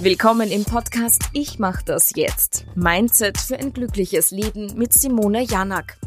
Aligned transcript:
Willkommen 0.00 0.52
im 0.52 0.64
Podcast 0.64 1.24
Ich 1.32 1.58
mach 1.58 1.82
das 1.82 2.12
jetzt. 2.14 2.66
Mindset 2.76 3.36
für 3.36 3.58
ein 3.58 3.72
glückliches 3.72 4.30
Leben 4.30 4.78
mit 4.78 4.92
Simone 4.92 5.42
Janak. 5.42 5.98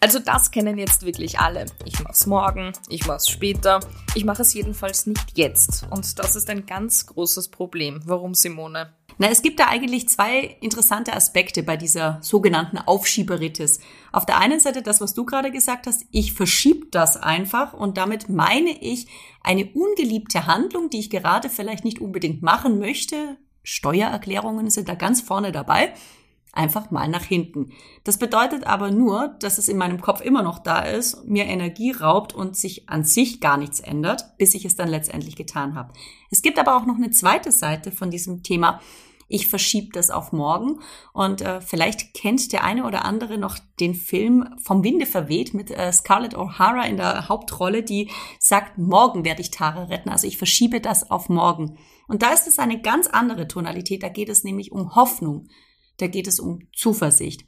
Also 0.00 0.18
das 0.18 0.50
kennen 0.50 0.78
jetzt 0.78 1.04
wirklich 1.04 1.38
alle. 1.38 1.66
Ich 1.84 2.02
mach's 2.02 2.24
morgen, 2.24 2.72
ich 2.88 3.06
mach's 3.06 3.28
später, 3.28 3.80
ich 4.14 4.24
mache 4.24 4.40
es 4.40 4.54
jedenfalls 4.54 5.04
nicht 5.04 5.36
jetzt. 5.36 5.86
Und 5.90 6.18
das 6.18 6.34
ist 6.34 6.48
ein 6.48 6.64
ganz 6.64 7.04
großes 7.04 7.48
Problem. 7.48 8.00
Warum, 8.06 8.32
Simone? 8.32 8.94
Na, 9.22 9.28
es 9.28 9.42
gibt 9.42 9.60
da 9.60 9.66
eigentlich 9.66 10.08
zwei 10.08 10.56
interessante 10.62 11.12
Aspekte 11.12 11.62
bei 11.62 11.76
dieser 11.76 12.20
sogenannten 12.22 12.78
Aufschieberitis. 12.78 13.78
Auf 14.12 14.24
der 14.24 14.38
einen 14.38 14.60
Seite 14.60 14.80
das, 14.80 15.02
was 15.02 15.12
du 15.12 15.26
gerade 15.26 15.50
gesagt 15.50 15.86
hast, 15.86 16.06
ich 16.10 16.32
verschieb 16.32 16.90
das 16.90 17.18
einfach 17.18 17.74
und 17.74 17.98
damit 17.98 18.30
meine 18.30 18.70
ich 18.70 19.08
eine 19.42 19.66
ungeliebte 19.66 20.46
Handlung, 20.46 20.88
die 20.88 21.00
ich 21.00 21.10
gerade 21.10 21.50
vielleicht 21.50 21.84
nicht 21.84 22.00
unbedingt 22.00 22.40
machen 22.40 22.78
möchte. 22.78 23.36
Steuererklärungen 23.62 24.70
sind 24.70 24.88
da 24.88 24.94
ganz 24.94 25.20
vorne 25.20 25.52
dabei 25.52 25.92
einfach 26.52 26.90
mal 26.90 27.06
nach 27.06 27.22
hinten. 27.22 27.72
Das 28.04 28.18
bedeutet 28.18 28.64
aber 28.64 28.90
nur, 28.90 29.36
dass 29.38 29.58
es 29.58 29.68
in 29.68 29.76
meinem 29.76 30.00
Kopf 30.00 30.20
immer 30.20 30.42
noch 30.42 30.58
da 30.58 30.80
ist, 30.80 31.26
mir 31.26 31.44
Energie 31.44 31.92
raubt 31.92 32.32
und 32.32 32.56
sich 32.56 32.88
an 32.88 33.04
sich 33.04 33.40
gar 33.40 33.58
nichts 33.58 33.80
ändert, 33.80 34.36
bis 34.38 34.54
ich 34.54 34.64
es 34.64 34.76
dann 34.76 34.88
letztendlich 34.88 35.36
getan 35.36 35.74
habe. 35.74 35.92
Es 36.30 36.42
gibt 36.42 36.58
aber 36.58 36.76
auch 36.76 36.86
noch 36.86 36.96
eine 36.96 37.10
zweite 37.10 37.52
Seite 37.52 37.92
von 37.92 38.10
diesem 38.10 38.42
Thema. 38.42 38.80
Ich 39.30 39.46
verschiebe 39.46 39.88
das 39.92 40.10
auf 40.10 40.32
morgen. 40.32 40.80
Und 41.14 41.40
äh, 41.40 41.62
vielleicht 41.62 42.12
kennt 42.12 42.52
der 42.52 42.64
eine 42.64 42.84
oder 42.84 43.06
andere 43.06 43.38
noch 43.38 43.58
den 43.80 43.94
Film 43.94 44.54
Vom 44.62 44.84
Winde 44.84 45.06
verweht 45.06 45.54
mit 45.54 45.70
äh, 45.70 45.90
Scarlett 45.92 46.36
O'Hara 46.36 46.86
in 46.86 46.98
der 46.98 47.28
Hauptrolle, 47.28 47.82
die 47.82 48.10
sagt, 48.38 48.76
morgen 48.76 49.24
werde 49.24 49.40
ich 49.40 49.50
Tara 49.50 49.84
retten. 49.84 50.10
Also 50.10 50.26
ich 50.26 50.36
verschiebe 50.36 50.80
das 50.82 51.10
auf 51.10 51.28
morgen. 51.28 51.78
Und 52.08 52.22
da 52.22 52.32
ist 52.32 52.46
es 52.46 52.58
eine 52.58 52.80
ganz 52.80 53.06
andere 53.06 53.48
Tonalität. 53.48 54.02
Da 54.02 54.08
geht 54.08 54.28
es 54.28 54.44
nämlich 54.44 54.72
um 54.72 54.94
Hoffnung 54.94 55.48
da 56.00 56.06
geht 56.06 56.26
es 56.26 56.40
um 56.40 56.66
Zuversicht. 56.74 57.44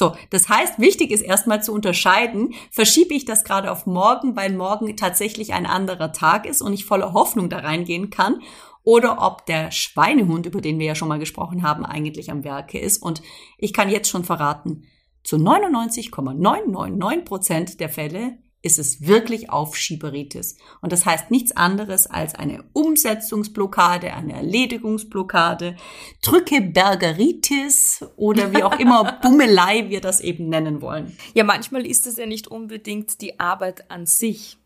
So, 0.00 0.16
das 0.30 0.48
heißt, 0.48 0.78
wichtig 0.78 1.10
ist 1.10 1.20
erstmal 1.20 1.62
zu 1.62 1.74
unterscheiden, 1.74 2.54
verschiebe 2.70 3.12
ich 3.12 3.26
das 3.26 3.44
gerade 3.44 3.70
auf 3.70 3.84
morgen, 3.84 4.34
weil 4.34 4.50
morgen 4.50 4.96
tatsächlich 4.96 5.52
ein 5.52 5.66
anderer 5.66 6.10
Tag 6.14 6.46
ist 6.46 6.62
und 6.62 6.72
ich 6.72 6.86
voller 6.86 7.12
Hoffnung 7.12 7.50
da 7.50 7.58
reingehen 7.58 8.08
kann, 8.08 8.40
oder 8.82 9.20
ob 9.20 9.44
der 9.44 9.70
Schweinehund, 9.70 10.46
über 10.46 10.62
den 10.62 10.78
wir 10.78 10.86
ja 10.86 10.94
schon 10.94 11.08
mal 11.08 11.18
gesprochen 11.18 11.62
haben, 11.62 11.84
eigentlich 11.84 12.30
am 12.30 12.44
Werke 12.44 12.78
ist. 12.78 13.02
Und 13.02 13.20
ich 13.58 13.74
kann 13.74 13.90
jetzt 13.90 14.08
schon 14.08 14.24
verraten, 14.24 14.84
zu 15.22 15.36
99,999 15.36 17.24
Prozent 17.26 17.80
der 17.80 17.90
Fälle 17.90 18.38
ist 18.62 18.78
es 18.78 19.06
wirklich 19.06 19.50
Aufschieberitis. 19.50 20.56
Und 20.82 20.92
das 20.92 21.06
heißt 21.06 21.30
nichts 21.30 21.56
anderes 21.56 22.06
als 22.06 22.34
eine 22.34 22.64
Umsetzungsblockade, 22.72 24.12
eine 24.12 24.34
Erledigungsblockade, 24.34 25.76
Drückebergeritis 26.22 28.04
oder 28.16 28.52
wie 28.52 28.62
auch 28.62 28.78
immer 28.78 29.18
Bummelei 29.22 29.88
wir 29.88 30.00
das 30.00 30.20
eben 30.20 30.48
nennen 30.48 30.82
wollen. 30.82 31.16
Ja, 31.34 31.44
manchmal 31.44 31.86
ist 31.86 32.06
es 32.06 32.16
ja 32.16 32.26
nicht 32.26 32.48
unbedingt 32.48 33.20
die 33.22 33.40
Arbeit 33.40 33.90
an 33.90 34.04
sich, 34.06 34.58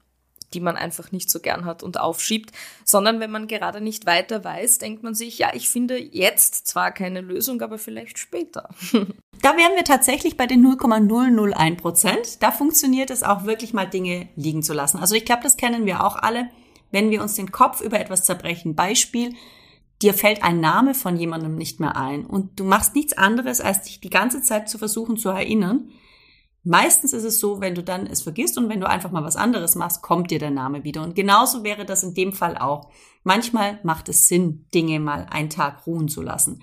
die 0.55 0.61
man 0.61 0.77
einfach 0.77 1.13
nicht 1.13 1.31
so 1.31 1.41
gern 1.41 1.65
hat 1.65 1.83
und 1.83 1.99
aufschiebt, 1.99 2.53
sondern 2.85 3.21
wenn 3.21 3.31
man 3.31 3.49
gerade 3.49 3.81
nicht 3.81 4.07
weiter 4.07 4.45
weiß, 4.45 4.79
denkt 4.79 5.03
man 5.03 5.15
sich, 5.15 5.39
ja, 5.39 5.51
ich 5.55 5.69
finde 5.69 5.99
jetzt 5.99 6.67
zwar 6.67 6.93
keine 6.93 7.21
Lösung, 7.21 7.61
aber 7.61 7.79
vielleicht 7.79 8.19
später. 8.19 8.69
Da 9.43 9.59
wären 9.59 9.77
wir 9.77 9.85
tatsächlich 9.85 10.39
bei 10.39 10.47
den 10.47 10.63
0,001 10.63 11.83
Prozent. 11.83 12.43
Da 12.43 12.51
funktioniert 12.51 13.11
es 13.11 13.23
auch 13.23 13.45
wirklich 13.45 13.75
mal 13.75 13.85
Dinge 13.85 14.29
liegen 14.37 14.63
zu 14.63 14.73
lassen. 14.73 14.97
Also 14.97 15.17
ich 15.17 15.27
glaube, 15.27 15.43
das 15.43 15.59
kennen 15.59 15.85
wir 15.85 16.03
auch 16.03 16.17
alle. 16.17 16.49
Wenn 16.91 17.11
wir 17.11 17.21
uns 17.21 17.35
den 17.35 17.53
Kopf 17.53 17.83
über 17.83 18.01
etwas 18.01 18.25
zerbrechen, 18.25 18.75
Beispiel, 18.75 19.35
dir 20.01 20.15
fällt 20.15 20.43
ein 20.43 20.61
Name 20.61 20.95
von 20.95 21.17
jemandem 21.17 21.57
nicht 21.57 21.79
mehr 21.79 21.95
ein 21.95 22.25
und 22.25 22.59
du 22.59 22.65
machst 22.65 22.95
nichts 22.95 23.13
anderes, 23.13 23.61
als 23.61 23.83
dich 23.83 24.01
die 24.01 24.09
ganze 24.09 24.41
Zeit 24.41 24.71
zu 24.71 24.79
versuchen 24.79 25.19
zu 25.19 25.29
erinnern, 25.29 25.91
Meistens 26.65 27.13
ist 27.13 27.25
es 27.25 27.41
so, 27.41 27.61
wenn 27.61 27.75
du 27.75 27.83
dann 27.83 28.07
es 28.07 28.23
vergisst 28.23 28.57
und 28.57 28.71
wenn 28.71 28.81
du 28.81 28.89
einfach 28.89 29.11
mal 29.11 29.23
was 29.23 29.37
anderes 29.37 29.75
machst, 29.75 30.01
kommt 30.01 30.31
dir 30.31 30.39
der 30.39 30.51
Name 30.51 30.83
wieder. 30.83 31.03
Und 31.03 31.15
genauso 31.15 31.63
wäre 31.63 31.85
das 31.85 32.03
in 32.03 32.15
dem 32.15 32.33
Fall 32.33 32.57
auch. 32.57 32.91
Manchmal 33.23 33.79
macht 33.83 34.09
es 34.09 34.29
Sinn, 34.29 34.67
Dinge 34.73 34.99
mal 34.99 35.27
einen 35.31 35.51
Tag 35.51 35.87
ruhen 35.87 36.09
zu 36.09 36.23
lassen. 36.23 36.63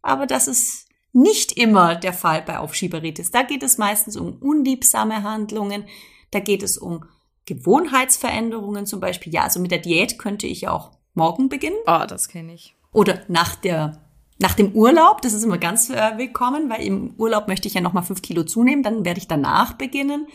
Aber 0.00 0.26
das 0.26 0.48
ist 0.48 0.88
nicht 1.12 1.52
immer 1.52 1.94
der 1.94 2.14
Fall 2.14 2.40
bei 2.42 2.58
Aufschieberitis. 2.58 3.30
Da 3.30 3.42
geht 3.42 3.62
es 3.62 3.76
meistens 3.76 4.16
um 4.16 4.38
unliebsame 4.38 5.22
Handlungen. 5.22 5.84
Da 6.30 6.40
geht 6.40 6.62
es 6.62 6.78
um 6.78 7.04
Gewohnheitsveränderungen 7.44 8.86
zum 8.86 9.00
Beispiel. 9.00 9.34
Ja, 9.34 9.42
also 9.42 9.60
mit 9.60 9.70
der 9.70 9.78
Diät 9.78 10.18
könnte 10.18 10.46
ich 10.46 10.68
auch 10.68 10.92
morgen 11.12 11.50
beginnen. 11.50 11.76
Ah, 11.84 12.04
oh, 12.04 12.06
das 12.06 12.28
kenne 12.28 12.54
ich. 12.54 12.74
Oder 12.92 13.22
nach 13.28 13.54
der 13.54 14.01
nach 14.42 14.54
dem 14.54 14.72
Urlaub, 14.72 15.22
das 15.22 15.34
ist 15.34 15.44
immer 15.44 15.56
ganz 15.56 15.88
äh, 15.88 16.18
willkommen, 16.18 16.68
weil 16.68 16.84
im 16.84 17.14
Urlaub 17.16 17.46
möchte 17.46 17.68
ich 17.68 17.74
ja 17.74 17.80
nochmal 17.80 18.02
fünf 18.02 18.22
Kilo 18.22 18.42
zunehmen, 18.42 18.82
dann 18.82 19.04
werde 19.04 19.18
ich 19.18 19.28
danach 19.28 19.74
beginnen. 19.74 20.26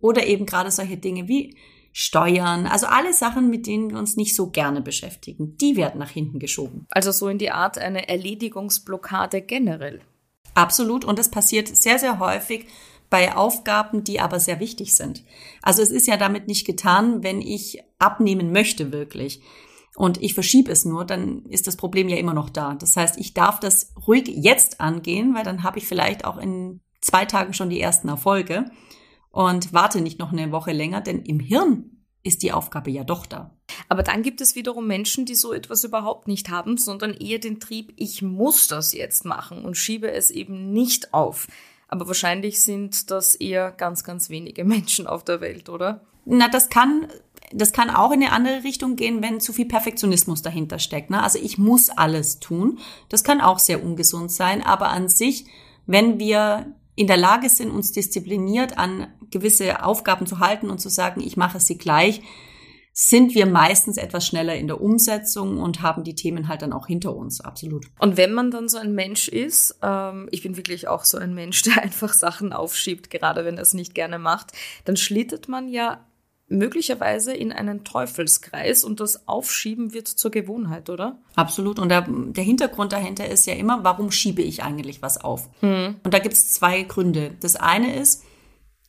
Oder 0.00 0.26
eben 0.26 0.46
gerade 0.46 0.70
solche 0.70 0.96
Dinge 0.96 1.26
wie 1.26 1.56
Steuern, 1.92 2.66
also 2.66 2.86
alle 2.86 3.12
Sachen, 3.12 3.50
mit 3.50 3.66
denen 3.66 3.90
wir 3.90 3.98
uns 3.98 4.16
nicht 4.16 4.36
so 4.36 4.50
gerne 4.50 4.82
beschäftigen, 4.82 5.56
die 5.56 5.76
werden 5.76 5.98
nach 5.98 6.10
hinten 6.10 6.38
geschoben. 6.38 6.86
Also 6.90 7.10
so 7.10 7.28
in 7.28 7.38
die 7.38 7.50
Art 7.50 7.78
eine 7.78 8.08
Erledigungsblockade 8.08 9.40
generell. 9.40 10.00
Absolut. 10.54 11.04
Und 11.04 11.18
das 11.18 11.30
passiert 11.30 11.68
sehr, 11.68 11.98
sehr 11.98 12.18
häufig 12.18 12.66
bei 13.10 13.34
Aufgaben, 13.34 14.04
die 14.04 14.20
aber 14.20 14.38
sehr 14.38 14.60
wichtig 14.60 14.94
sind. 14.94 15.24
Also 15.62 15.82
es 15.82 15.90
ist 15.90 16.06
ja 16.06 16.16
damit 16.16 16.46
nicht 16.46 16.66
getan, 16.66 17.24
wenn 17.24 17.40
ich 17.40 17.82
abnehmen 17.98 18.52
möchte 18.52 18.92
wirklich 18.92 19.40
und 19.96 20.22
ich 20.22 20.34
verschiebe 20.34 20.70
es 20.70 20.84
nur, 20.84 21.04
dann 21.04 21.46
ist 21.46 21.66
das 21.66 21.76
Problem 21.76 22.08
ja 22.08 22.18
immer 22.18 22.34
noch 22.34 22.50
da. 22.50 22.74
Das 22.74 22.96
heißt, 22.96 23.18
ich 23.18 23.32
darf 23.32 23.60
das 23.60 23.94
ruhig 24.06 24.28
jetzt 24.28 24.80
angehen, 24.80 25.34
weil 25.34 25.42
dann 25.42 25.62
habe 25.62 25.78
ich 25.78 25.86
vielleicht 25.86 26.24
auch 26.24 26.36
in 26.36 26.80
zwei 27.00 27.24
Tagen 27.24 27.54
schon 27.54 27.70
die 27.70 27.80
ersten 27.80 28.08
Erfolge 28.08 28.66
und 29.30 29.72
warte 29.72 30.02
nicht 30.02 30.18
noch 30.18 30.32
eine 30.32 30.52
Woche 30.52 30.72
länger, 30.72 31.00
denn 31.00 31.22
im 31.22 31.40
Hirn 31.40 32.02
ist 32.22 32.42
die 32.42 32.52
Aufgabe 32.52 32.90
ja 32.90 33.04
doch 33.04 33.24
da. 33.24 33.56
Aber 33.88 34.02
dann 34.02 34.22
gibt 34.22 34.40
es 34.40 34.54
wiederum 34.54 34.86
Menschen, 34.86 35.24
die 35.24 35.34
so 35.34 35.52
etwas 35.52 35.84
überhaupt 35.84 36.28
nicht 36.28 36.50
haben, 36.50 36.76
sondern 36.76 37.14
eher 37.14 37.38
den 37.38 37.60
Trieb, 37.60 37.92
ich 37.96 38.20
muss 38.20 38.68
das 38.68 38.92
jetzt 38.92 39.24
machen 39.24 39.64
und 39.64 39.76
schiebe 39.76 40.10
es 40.10 40.30
eben 40.30 40.72
nicht 40.72 41.14
auf. 41.14 41.46
Aber 41.88 42.06
wahrscheinlich 42.08 42.60
sind 42.60 43.10
das 43.10 43.34
eher 43.34 43.70
ganz, 43.70 44.04
ganz 44.04 44.28
wenige 44.28 44.64
Menschen 44.66 45.06
auf 45.06 45.24
der 45.24 45.40
Welt, 45.40 45.68
oder? 45.68 46.04
Na, 46.24 46.48
das 46.48 46.68
kann 46.68 47.06
das 47.52 47.72
kann 47.72 47.90
auch 47.90 48.12
in 48.12 48.22
eine 48.22 48.32
andere 48.32 48.64
Richtung 48.64 48.96
gehen, 48.96 49.22
wenn 49.22 49.40
zu 49.40 49.52
viel 49.52 49.66
Perfektionismus 49.66 50.42
dahinter 50.42 50.78
steckt. 50.78 51.10
Ne? 51.10 51.22
Also 51.22 51.38
ich 51.38 51.58
muss 51.58 51.90
alles 51.90 52.40
tun. 52.40 52.78
Das 53.08 53.24
kann 53.24 53.40
auch 53.40 53.58
sehr 53.58 53.82
ungesund 53.82 54.32
sein. 54.32 54.62
Aber 54.62 54.88
an 54.88 55.08
sich, 55.08 55.46
wenn 55.86 56.18
wir 56.18 56.74
in 56.96 57.06
der 57.06 57.18
Lage 57.18 57.48
sind, 57.48 57.70
uns 57.70 57.92
diszipliniert 57.92 58.78
an 58.78 59.08
gewisse 59.30 59.84
Aufgaben 59.84 60.26
zu 60.26 60.40
halten 60.40 60.70
und 60.70 60.80
zu 60.80 60.88
sagen, 60.88 61.20
ich 61.20 61.36
mache 61.36 61.60
sie 61.60 61.78
gleich, 61.78 62.22
sind 62.98 63.34
wir 63.34 63.44
meistens 63.44 63.98
etwas 63.98 64.26
schneller 64.26 64.56
in 64.56 64.68
der 64.68 64.80
Umsetzung 64.80 65.58
und 65.58 65.82
haben 65.82 66.02
die 66.02 66.14
Themen 66.14 66.48
halt 66.48 66.62
dann 66.62 66.72
auch 66.72 66.86
hinter 66.86 67.14
uns, 67.14 67.42
absolut. 67.42 67.84
Und 67.98 68.16
wenn 68.16 68.32
man 68.32 68.50
dann 68.50 68.70
so 68.70 68.78
ein 68.78 68.94
Mensch 68.94 69.28
ist, 69.28 69.78
ähm, 69.82 70.30
ich 70.32 70.42
bin 70.42 70.56
wirklich 70.56 70.88
auch 70.88 71.04
so 71.04 71.18
ein 71.18 71.34
Mensch, 71.34 71.60
der 71.64 71.82
einfach 71.82 72.14
Sachen 72.14 72.54
aufschiebt, 72.54 73.10
gerade 73.10 73.44
wenn 73.44 73.56
er 73.56 73.62
es 73.62 73.74
nicht 73.74 73.94
gerne 73.94 74.18
macht, 74.18 74.52
dann 74.86 74.96
schlittert 74.96 75.46
man 75.46 75.68
ja 75.68 76.06
möglicherweise 76.48 77.32
in 77.32 77.52
einen 77.52 77.84
Teufelskreis 77.84 78.84
und 78.84 79.00
das 79.00 79.26
Aufschieben 79.26 79.92
wird 79.92 80.06
zur 80.08 80.30
Gewohnheit, 80.30 80.90
oder? 80.90 81.20
Absolut. 81.34 81.78
Und 81.78 81.88
der, 81.88 82.06
der 82.08 82.44
Hintergrund 82.44 82.92
dahinter 82.92 83.28
ist 83.28 83.46
ja 83.46 83.54
immer, 83.54 83.82
warum 83.82 84.10
schiebe 84.12 84.42
ich 84.42 84.62
eigentlich 84.62 85.02
was 85.02 85.18
auf? 85.18 85.48
Hm. 85.60 85.96
Und 86.04 86.14
da 86.14 86.18
gibt 86.18 86.34
es 86.34 86.52
zwei 86.52 86.82
Gründe. 86.82 87.34
Das 87.40 87.56
eine 87.56 87.96
ist, 87.96 88.22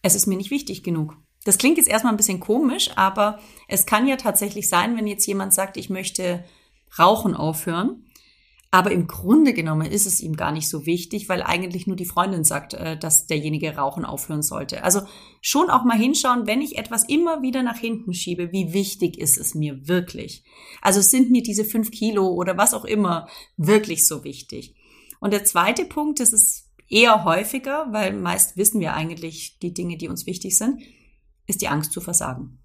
es 0.04 0.16
ist 0.16 0.28
mir 0.28 0.38
nicht 0.38 0.52
wichtig 0.52 0.84
genug. 0.84 1.18
Das 1.46 1.58
klingt 1.58 1.78
jetzt 1.78 1.90
erstmal 1.90 2.14
ein 2.14 2.18
bisschen 2.18 2.40
komisch, 2.40 2.92
aber 2.96 3.40
es 3.68 3.86
kann 3.86 4.08
ja 4.08 4.18
tatsächlich 4.18 4.70
sein, 4.70 4.98
wenn 4.98 5.08
jetzt 5.08 5.26
jemand 5.26 5.54
sagt, 5.54 5.78
ich 5.78 5.90
möchte 5.90 6.44
Rauchen 7.00 7.36
aufhören, 7.36 8.04
aber 8.70 8.92
im 8.92 9.08
Grunde 9.08 9.54
genommen 9.54 9.90
ist 9.90 10.06
es 10.06 10.20
ihm 10.20 10.36
gar 10.36 10.52
nicht 10.52 10.70
so 10.70 10.86
wichtig, 10.86 11.30
weil 11.30 11.42
eigentlich 11.42 11.88
nur 11.88 11.96
die 11.96 12.06
Freundin 12.06 12.44
sagt, 12.44 12.74
äh, 12.74 12.98
dass 12.98 13.26
derjenige 13.26 13.76
Rauchen 13.76 14.04
aufhören 14.04 14.42
sollte. 14.42 14.84
Also 14.84 15.02
schon 15.42 15.70
auch 15.70 15.86
mal 15.86 15.98
hinschauen, 15.98 16.48
wenn 16.48 16.62
ich 16.62 16.78
etwas 16.78 17.08
immer 17.08 17.42
wieder 17.42 17.64
nach 17.64 17.78
hinten 17.78 18.14
schiebe, 18.14 18.52
wie 18.52 18.74
wichtig 18.74 19.18
ist 19.18 19.38
es 19.38 19.56
mir 19.56 19.88
wirklich? 19.88 20.44
Also 20.82 21.02
sind 21.02 21.32
mir 21.32 21.44
diese 21.44 21.64
fünf 21.64 21.92
Kilo 21.92 22.28
oder 22.28 22.58
was 22.58 22.74
auch 22.74 22.86
immer 22.86 23.28
wirklich 23.56 24.06
so 24.06 24.24
wichtig? 24.24 24.76
Und 25.20 25.32
der 25.32 25.46
zweite 25.46 25.86
Punkt, 25.86 26.20
das 26.20 26.34
ist 26.34 26.70
eher 26.90 27.24
häufiger, 27.24 27.88
weil 27.92 28.14
meist 28.14 28.58
wissen 28.58 28.82
wir 28.82 28.94
eigentlich 28.94 29.60
die 29.60 29.74
Dinge, 29.74 29.98
die 29.98 30.10
uns 30.10 30.26
wichtig 30.26 30.58
sind, 30.58 30.82
ist 31.48 31.62
die 31.62 31.70
Angst 31.70 31.94
zu 31.94 32.02
versagen. 32.02 32.60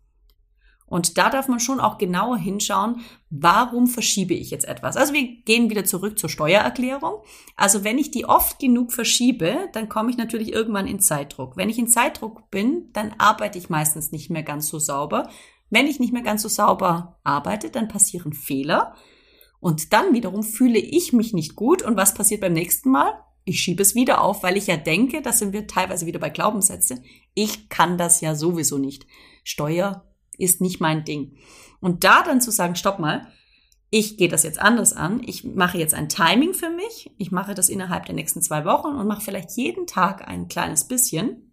Und 0.92 1.16
da 1.16 1.30
darf 1.30 1.48
man 1.48 1.58
schon 1.58 1.80
auch 1.80 1.96
genauer 1.96 2.36
hinschauen, 2.36 3.00
warum 3.30 3.86
verschiebe 3.86 4.34
ich 4.34 4.50
jetzt 4.50 4.68
etwas. 4.68 4.98
Also 4.98 5.14
wir 5.14 5.26
gehen 5.42 5.70
wieder 5.70 5.86
zurück 5.86 6.18
zur 6.18 6.28
Steuererklärung. 6.28 7.22
Also 7.56 7.82
wenn 7.82 7.96
ich 7.96 8.10
die 8.10 8.26
oft 8.26 8.58
genug 8.58 8.92
verschiebe, 8.92 9.70
dann 9.72 9.88
komme 9.88 10.10
ich 10.10 10.18
natürlich 10.18 10.52
irgendwann 10.52 10.86
in 10.86 11.00
Zeitdruck. 11.00 11.56
Wenn 11.56 11.70
ich 11.70 11.78
in 11.78 11.88
Zeitdruck 11.88 12.50
bin, 12.50 12.90
dann 12.92 13.14
arbeite 13.16 13.56
ich 13.56 13.70
meistens 13.70 14.12
nicht 14.12 14.28
mehr 14.28 14.42
ganz 14.42 14.68
so 14.68 14.78
sauber, 14.78 15.30
Wenn 15.70 15.86
ich 15.86 15.98
nicht 15.98 16.12
mehr 16.12 16.20
ganz 16.20 16.42
so 16.42 16.50
sauber 16.50 17.18
arbeite, 17.24 17.70
dann 17.70 17.88
passieren 17.88 18.34
Fehler. 18.34 18.94
Und 19.60 19.94
dann 19.94 20.12
wiederum 20.12 20.42
fühle 20.42 20.78
ich 20.78 21.14
mich 21.14 21.32
nicht 21.32 21.56
gut. 21.56 21.80
Und 21.80 21.96
was 21.96 22.12
passiert 22.12 22.42
beim 22.42 22.52
nächsten 22.52 22.90
Mal? 22.90 23.14
Ich 23.44 23.60
schiebe 23.60 23.80
es 23.80 23.94
wieder 23.94 24.20
auf, 24.20 24.42
weil 24.42 24.58
ich 24.58 24.66
ja 24.66 24.76
denke, 24.76 25.22
da 25.22 25.32
sind 25.32 25.54
wir 25.54 25.66
teilweise 25.66 26.04
wieder 26.04 26.18
bei 26.18 26.28
Glaubenssätze. 26.28 27.02
Ich 27.32 27.70
kann 27.70 27.96
das 27.96 28.20
ja 28.20 28.34
sowieso 28.34 28.76
nicht. 28.76 29.06
Steuer 29.42 30.04
ist 30.38 30.60
nicht 30.60 30.80
mein 30.80 31.04
Ding. 31.04 31.36
Und 31.80 32.04
da 32.04 32.22
dann 32.22 32.40
zu 32.40 32.50
sagen, 32.50 32.76
stopp 32.76 32.98
mal, 32.98 33.26
ich 33.94 34.16
gehe 34.16 34.28
das 34.28 34.42
jetzt 34.42 34.58
anders 34.58 34.94
an. 34.94 35.20
Ich 35.24 35.44
mache 35.44 35.76
jetzt 35.76 35.92
ein 35.92 36.08
Timing 36.08 36.54
für 36.54 36.70
mich. 36.70 37.10
Ich 37.18 37.30
mache 37.30 37.52
das 37.54 37.68
innerhalb 37.68 38.06
der 38.06 38.14
nächsten 38.14 38.40
zwei 38.40 38.64
Wochen 38.64 38.96
und 38.96 39.06
mache 39.06 39.20
vielleicht 39.20 39.50
jeden 39.52 39.86
Tag 39.86 40.26
ein 40.26 40.48
kleines 40.48 40.84
bisschen. 40.84 41.52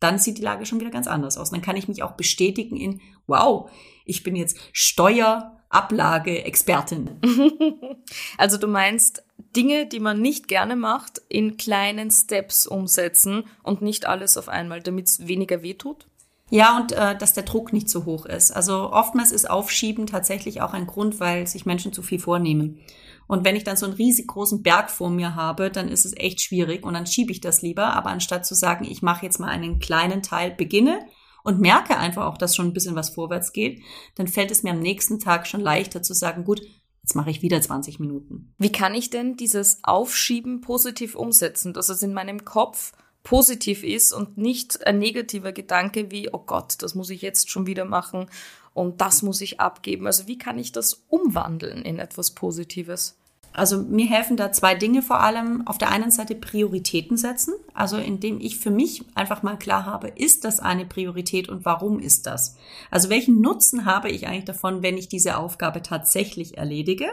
Dann 0.00 0.18
sieht 0.18 0.38
die 0.38 0.42
Lage 0.42 0.64
schon 0.64 0.80
wieder 0.80 0.88
ganz 0.90 1.06
anders 1.06 1.36
aus. 1.36 1.50
dann 1.50 1.60
kann 1.60 1.76
ich 1.76 1.86
mich 1.86 2.02
auch 2.02 2.12
bestätigen 2.12 2.78
in, 2.78 3.02
wow, 3.26 3.70
ich 4.06 4.22
bin 4.22 4.36
jetzt 4.36 4.56
Steuerablage-Expertin. 4.72 7.20
Also 8.38 8.56
du 8.56 8.68
meinst, 8.68 9.24
Dinge, 9.56 9.86
die 9.86 9.98
man 9.98 10.22
nicht 10.22 10.46
gerne 10.48 10.76
macht, 10.76 11.20
in 11.28 11.56
kleinen 11.56 12.12
Steps 12.12 12.66
umsetzen 12.66 13.44
und 13.64 13.82
nicht 13.82 14.06
alles 14.06 14.36
auf 14.36 14.48
einmal, 14.48 14.80
damit 14.80 15.08
es 15.08 15.26
weniger 15.26 15.62
wehtut? 15.62 16.06
Ja, 16.48 16.78
und 16.78 16.92
äh, 16.92 17.16
dass 17.16 17.32
der 17.32 17.42
Druck 17.42 17.72
nicht 17.72 17.88
so 17.88 18.04
hoch 18.04 18.24
ist. 18.24 18.52
Also 18.52 18.92
oftmals 18.92 19.32
ist 19.32 19.50
Aufschieben 19.50 20.06
tatsächlich 20.06 20.62
auch 20.62 20.74
ein 20.74 20.86
Grund, 20.86 21.18
weil 21.18 21.46
sich 21.46 21.66
Menschen 21.66 21.92
zu 21.92 22.02
viel 22.02 22.20
vornehmen. 22.20 22.80
Und 23.26 23.44
wenn 23.44 23.56
ich 23.56 23.64
dann 23.64 23.76
so 23.76 23.86
einen 23.86 23.96
riesig 23.96 24.28
großen 24.28 24.62
Berg 24.62 24.90
vor 24.90 25.10
mir 25.10 25.34
habe, 25.34 25.70
dann 25.70 25.88
ist 25.88 26.06
es 26.06 26.16
echt 26.16 26.40
schwierig 26.40 26.84
und 26.84 26.94
dann 26.94 27.06
schiebe 27.06 27.32
ich 27.32 27.40
das 27.40 27.62
lieber. 27.62 27.94
Aber 27.94 28.10
anstatt 28.10 28.46
zu 28.46 28.54
sagen, 28.54 28.84
ich 28.84 29.02
mache 29.02 29.26
jetzt 29.26 29.40
mal 29.40 29.48
einen 29.48 29.80
kleinen 29.80 30.22
Teil, 30.22 30.52
beginne 30.52 31.00
und 31.42 31.60
merke 31.60 31.96
einfach 31.96 32.26
auch, 32.26 32.38
dass 32.38 32.54
schon 32.54 32.66
ein 32.66 32.72
bisschen 32.72 32.94
was 32.94 33.10
vorwärts 33.10 33.52
geht, 33.52 33.82
dann 34.14 34.28
fällt 34.28 34.52
es 34.52 34.62
mir 34.62 34.70
am 34.70 34.78
nächsten 34.78 35.18
Tag 35.18 35.48
schon 35.48 35.60
leichter 35.60 36.02
zu 36.02 36.14
sagen, 36.14 36.44
gut, 36.44 36.60
jetzt 37.02 37.16
mache 37.16 37.30
ich 37.30 37.42
wieder 37.42 37.60
20 37.60 37.98
Minuten. 37.98 38.54
Wie 38.58 38.70
kann 38.70 38.94
ich 38.94 39.10
denn 39.10 39.36
dieses 39.36 39.80
Aufschieben 39.82 40.60
positiv 40.60 41.16
umsetzen, 41.16 41.72
dass 41.72 41.88
es 41.88 42.02
in 42.02 42.12
meinem 42.12 42.44
Kopf 42.44 42.92
positiv 43.26 43.82
ist 43.82 44.12
und 44.12 44.38
nicht 44.38 44.86
ein 44.86 45.00
negativer 45.00 45.50
Gedanke 45.50 46.12
wie, 46.12 46.32
oh 46.32 46.44
Gott, 46.46 46.76
das 46.78 46.94
muss 46.94 47.10
ich 47.10 47.22
jetzt 47.22 47.50
schon 47.50 47.66
wieder 47.66 47.84
machen 47.84 48.26
und 48.72 49.00
das 49.00 49.22
muss 49.22 49.40
ich 49.40 49.58
abgeben. 49.58 50.06
Also 50.06 50.28
wie 50.28 50.38
kann 50.38 50.60
ich 50.60 50.70
das 50.70 51.02
umwandeln 51.08 51.82
in 51.82 51.98
etwas 51.98 52.30
Positives? 52.30 53.18
Also 53.52 53.78
mir 53.78 54.06
helfen 54.06 54.36
da 54.36 54.52
zwei 54.52 54.76
Dinge 54.76 55.02
vor 55.02 55.18
allem. 55.18 55.66
Auf 55.66 55.76
der 55.76 55.90
einen 55.90 56.12
Seite 56.12 56.36
Prioritäten 56.36 57.16
setzen, 57.16 57.54
also 57.74 57.96
indem 57.96 58.38
ich 58.38 58.58
für 58.58 58.70
mich 58.70 59.02
einfach 59.16 59.42
mal 59.42 59.56
klar 59.56 59.86
habe, 59.86 60.06
ist 60.06 60.44
das 60.44 60.60
eine 60.60 60.86
Priorität 60.86 61.48
und 61.48 61.64
warum 61.64 61.98
ist 61.98 62.28
das? 62.28 62.54
Also 62.92 63.10
welchen 63.10 63.40
Nutzen 63.40 63.86
habe 63.86 64.08
ich 64.08 64.28
eigentlich 64.28 64.44
davon, 64.44 64.84
wenn 64.84 64.96
ich 64.96 65.08
diese 65.08 65.36
Aufgabe 65.36 65.82
tatsächlich 65.82 66.58
erledige? 66.58 67.08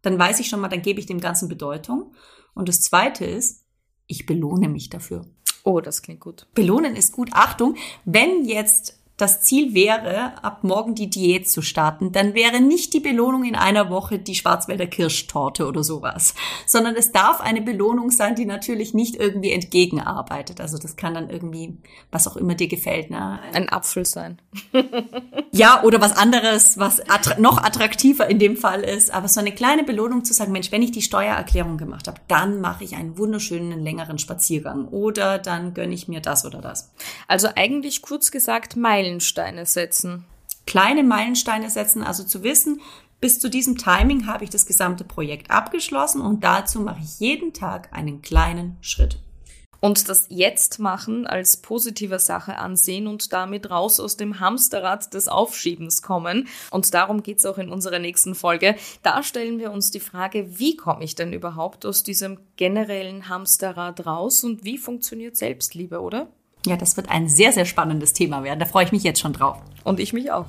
Dann 0.00 0.18
weiß 0.18 0.40
ich 0.40 0.48
schon 0.48 0.60
mal, 0.60 0.68
dann 0.68 0.80
gebe 0.80 0.98
ich 0.98 1.04
dem 1.04 1.20
Ganzen 1.20 1.50
Bedeutung. 1.50 2.14
Und 2.54 2.70
das 2.70 2.80
Zweite 2.80 3.26
ist, 3.26 3.65
ich 4.06 4.26
belohne 4.26 4.68
mich 4.68 4.88
dafür. 4.90 5.24
Oh, 5.64 5.80
das 5.80 6.02
klingt 6.02 6.20
gut. 6.20 6.46
Belohnen 6.54 6.94
ist 6.94 7.12
gut. 7.12 7.30
Achtung, 7.32 7.76
wenn 8.04 8.44
jetzt 8.44 9.00
das 9.16 9.40
Ziel 9.40 9.72
wäre, 9.72 10.32
ab 10.44 10.62
morgen 10.62 10.94
die 10.94 11.08
Diät 11.08 11.48
zu 11.48 11.62
starten, 11.62 12.12
dann 12.12 12.34
wäre 12.34 12.60
nicht 12.60 12.92
die 12.92 13.00
Belohnung 13.00 13.44
in 13.44 13.56
einer 13.56 13.88
Woche 13.88 14.18
die 14.18 14.34
Schwarzwälder 14.34 14.86
Kirschtorte 14.86 15.66
oder 15.66 15.82
sowas, 15.82 16.34
sondern 16.66 16.96
es 16.96 17.12
darf 17.12 17.40
eine 17.40 17.62
Belohnung 17.62 18.10
sein, 18.10 18.34
die 18.34 18.44
natürlich 18.44 18.92
nicht 18.92 19.16
irgendwie 19.16 19.52
entgegenarbeitet. 19.52 20.60
Also 20.60 20.76
das 20.76 20.96
kann 20.96 21.14
dann 21.14 21.30
irgendwie, 21.30 21.78
was 22.10 22.28
auch 22.28 22.36
immer 22.36 22.54
dir 22.54 22.68
gefällt, 22.68 23.10
ne? 23.10 23.38
Ein 23.54 23.70
Apfel 23.70 24.04
sein. 24.04 24.38
ja, 25.52 25.82
oder 25.82 26.00
was 26.00 26.14
anderes, 26.14 26.78
was 26.78 27.00
attra 27.08 27.40
noch 27.40 27.62
attraktiver 27.62 28.28
in 28.28 28.38
dem 28.38 28.56
Fall 28.56 28.82
ist. 28.82 29.14
Aber 29.14 29.28
so 29.28 29.40
eine 29.40 29.52
kleine 29.52 29.84
Belohnung 29.84 30.24
zu 30.24 30.34
sagen, 30.34 30.52
Mensch, 30.52 30.70
wenn 30.72 30.82
ich 30.82 30.92
die 30.92 31.02
Steuererklärung 31.02 31.78
gemacht 31.78 32.06
habe, 32.06 32.20
dann 32.28 32.60
mache 32.60 32.84
ich 32.84 32.94
einen 32.94 33.16
wunderschönen 33.16 33.82
längeren 33.82 34.18
Spaziergang 34.18 34.88
oder 34.88 35.38
dann 35.38 35.72
gönne 35.72 35.94
ich 35.94 36.06
mir 36.06 36.20
das 36.20 36.44
oder 36.44 36.60
das. 36.60 36.92
Also 37.28 37.48
eigentlich 37.54 38.02
kurz 38.02 38.30
gesagt, 38.30 38.76
Meilen 38.76 39.05
Meilensteine 39.06 39.66
setzen. 39.66 40.24
Kleine 40.66 41.04
Meilensteine 41.04 41.70
setzen, 41.70 42.02
also 42.02 42.24
zu 42.24 42.42
wissen, 42.42 42.80
bis 43.20 43.38
zu 43.38 43.48
diesem 43.48 43.78
Timing 43.78 44.26
habe 44.26 44.42
ich 44.42 44.50
das 44.50 44.66
gesamte 44.66 45.04
Projekt 45.04 45.48
abgeschlossen 45.48 46.20
und 46.20 46.42
dazu 46.42 46.80
mache 46.80 47.00
ich 47.04 47.20
jeden 47.20 47.52
Tag 47.52 47.92
einen 47.92 48.20
kleinen 48.20 48.76
Schritt. 48.80 49.20
Und 49.78 50.08
das 50.08 50.26
Jetzt 50.28 50.80
machen 50.80 51.24
als 51.24 51.58
positive 51.58 52.18
Sache 52.18 52.56
ansehen 52.56 53.06
und 53.06 53.32
damit 53.32 53.70
raus 53.70 54.00
aus 54.00 54.16
dem 54.16 54.40
Hamsterrad 54.40 55.14
des 55.14 55.28
Aufschiebens 55.28 56.02
kommen. 56.02 56.48
Und 56.72 56.92
darum 56.92 57.22
geht 57.22 57.38
es 57.38 57.46
auch 57.46 57.58
in 57.58 57.70
unserer 57.70 58.00
nächsten 58.00 58.34
Folge. 58.34 58.74
Da 59.04 59.22
stellen 59.22 59.60
wir 59.60 59.70
uns 59.70 59.92
die 59.92 60.00
Frage, 60.00 60.58
wie 60.58 60.76
komme 60.76 61.04
ich 61.04 61.14
denn 61.14 61.32
überhaupt 61.32 61.86
aus 61.86 62.02
diesem 62.02 62.40
generellen 62.56 63.28
Hamsterrad 63.28 64.04
raus 64.04 64.42
und 64.42 64.64
wie 64.64 64.78
funktioniert 64.78 65.36
Selbstliebe, 65.36 66.00
oder? 66.00 66.28
Ja, 66.66 66.76
das 66.76 66.96
wird 66.96 67.08
ein 67.08 67.28
sehr, 67.28 67.52
sehr 67.52 67.64
spannendes 67.64 68.12
Thema 68.12 68.42
werden. 68.42 68.58
Da 68.58 68.66
freue 68.66 68.84
ich 68.84 68.92
mich 68.92 69.04
jetzt 69.04 69.20
schon 69.20 69.32
drauf. 69.32 69.58
Und 69.84 70.00
ich 70.00 70.12
mich 70.12 70.32
auch. 70.32 70.46